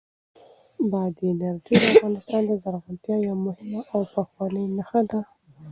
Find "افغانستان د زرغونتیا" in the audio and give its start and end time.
1.93-3.15